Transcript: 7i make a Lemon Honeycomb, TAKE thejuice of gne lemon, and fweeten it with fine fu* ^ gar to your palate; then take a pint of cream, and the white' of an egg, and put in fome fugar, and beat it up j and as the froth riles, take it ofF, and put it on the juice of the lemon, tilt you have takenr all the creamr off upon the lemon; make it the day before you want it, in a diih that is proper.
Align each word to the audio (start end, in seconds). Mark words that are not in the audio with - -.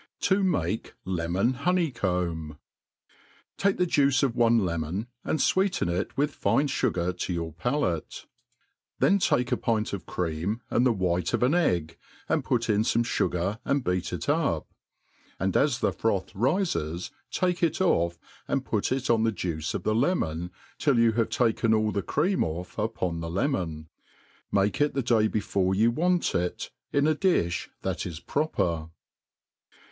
7i 0.19 0.43
make 0.43 0.93
a 1.05 1.09
Lemon 1.11 1.53
Honeycomb, 1.53 2.57
TAKE 3.57 3.77
thejuice 3.77 4.23
of 4.23 4.33
gne 4.33 4.59
lemon, 4.61 5.05
and 5.23 5.37
fweeten 5.37 5.91
it 5.91 6.17
with 6.17 6.33
fine 6.33 6.67
fu* 6.67 6.89
^ 6.89 6.91
gar 6.93 7.13
to 7.13 7.31
your 7.31 7.53
palate; 7.53 8.25
then 8.97 9.19
take 9.19 9.51
a 9.51 9.57
pint 9.57 9.93
of 9.93 10.07
cream, 10.07 10.61
and 10.71 10.87
the 10.87 10.91
white' 10.91 11.33
of 11.35 11.43
an 11.43 11.53
egg, 11.53 11.99
and 12.27 12.43
put 12.43 12.67
in 12.67 12.81
fome 12.81 13.05
fugar, 13.05 13.59
and 13.63 13.83
beat 13.83 14.11
it 14.11 14.27
up 14.27 14.67
j 14.71 14.75
and 15.39 15.55
as 15.55 15.81
the 15.81 15.93
froth 15.93 16.33
riles, 16.33 17.11
take 17.29 17.61
it 17.61 17.79
ofF, 17.79 18.17
and 18.47 18.65
put 18.65 18.91
it 18.91 19.07
on 19.07 19.23
the 19.23 19.31
juice 19.31 19.75
of 19.75 19.83
the 19.83 19.93
lemon, 19.93 20.49
tilt 20.79 20.97
you 20.97 21.11
have 21.11 21.29
takenr 21.29 21.77
all 21.77 21.91
the 21.91 22.01
creamr 22.01 22.41
off 22.45 22.75
upon 22.79 23.19
the 23.19 23.29
lemon; 23.29 23.87
make 24.51 24.81
it 24.81 24.95
the 24.95 25.03
day 25.03 25.27
before 25.27 25.75
you 25.75 25.91
want 25.91 26.33
it, 26.33 26.71
in 26.91 27.05
a 27.05 27.13
diih 27.13 27.67
that 27.83 28.07
is 28.07 28.19
proper. 28.19 28.89